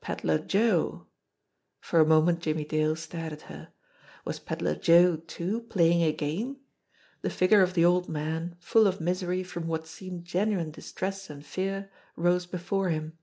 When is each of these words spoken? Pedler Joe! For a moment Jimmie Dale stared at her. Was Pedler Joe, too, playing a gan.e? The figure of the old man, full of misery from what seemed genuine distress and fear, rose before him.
Pedler 0.00 0.38
Joe! 0.40 1.06
For 1.78 2.00
a 2.00 2.04
moment 2.04 2.40
Jimmie 2.40 2.64
Dale 2.64 2.96
stared 2.96 3.32
at 3.32 3.42
her. 3.42 3.68
Was 4.24 4.40
Pedler 4.40 4.74
Joe, 4.74 5.18
too, 5.18 5.60
playing 5.60 6.02
a 6.02 6.10
gan.e? 6.10 6.58
The 7.22 7.30
figure 7.30 7.62
of 7.62 7.74
the 7.74 7.84
old 7.84 8.08
man, 8.08 8.56
full 8.58 8.88
of 8.88 9.00
misery 9.00 9.44
from 9.44 9.68
what 9.68 9.86
seemed 9.86 10.24
genuine 10.24 10.72
distress 10.72 11.30
and 11.30 11.46
fear, 11.46 11.92
rose 12.16 12.44
before 12.44 12.88
him. 12.88 13.18